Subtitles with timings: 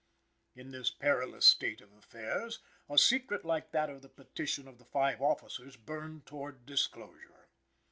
[0.55, 2.57] In this perilous state of affairs,
[2.89, 7.45] a secret like that of the petition of the five officers burned towards disclosure.